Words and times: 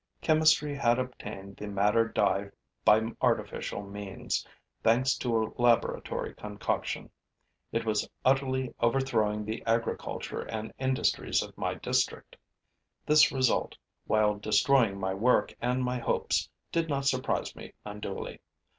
Chemistry 0.19 0.73
had 0.75 0.97
obtained 0.97 1.57
the 1.57 1.67
madder 1.67 2.07
dye 2.07 2.49
by 2.83 3.11
artificial 3.21 3.83
means; 3.83 4.43
thanks 4.81 5.13
to 5.19 5.37
a 5.37 5.53
laboratory 5.61 6.33
concoction, 6.33 7.11
it 7.71 7.85
was 7.85 8.09
utterly 8.25 8.73
overthrowing 8.79 9.45
the 9.45 9.63
agriculture 9.67 10.41
and 10.41 10.73
industries 10.79 11.43
of 11.43 11.55
my 11.55 11.75
district. 11.75 12.35
This 13.05 13.31
result, 13.31 13.77
while 14.07 14.39
destroying 14.39 14.99
my 14.99 15.13
work 15.13 15.53
and 15.61 15.83
my 15.83 15.99
hopes, 15.99 16.49
did 16.71 16.89
not 16.89 17.05
surprise 17.05 17.55
me 17.55 17.73
unduly. 17.85 18.41